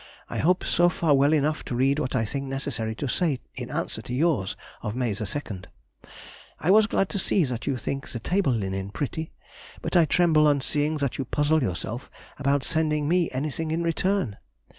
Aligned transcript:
I 0.31 0.39
hope 0.39 0.63
so 0.65 0.89
far 0.89 1.13
well 1.13 1.31
enough 1.31 1.63
to 1.65 1.75
read 1.75 1.99
what 1.99 2.15
I 2.15 2.25
think 2.25 2.45
necessary 2.47 2.95
to 2.95 3.07
say 3.07 3.39
in 3.53 3.69
answer 3.69 4.01
to 4.01 4.15
yours 4.15 4.57
of 4.81 4.95
May 4.95 5.11
2nd. 5.11 5.65
I 6.59 6.71
was 6.71 6.87
glad 6.87 7.07
to 7.09 7.19
see 7.19 7.43
that 7.43 7.67
you 7.67 7.77
think 7.77 8.09
the 8.09 8.19
table 8.19 8.51
linen 8.51 8.89
pretty, 8.89 9.31
but 9.79 9.95
I 9.95 10.05
tremble 10.05 10.47
on 10.47 10.59
seeing 10.61 10.97
that 10.97 11.19
you 11.19 11.25
puzzle 11.25 11.61
yourself 11.61 12.09
about 12.39 12.63
sending 12.63 13.07
me 13.07 13.29
anything 13.29 13.69
in 13.69 13.83
return. 13.83 14.37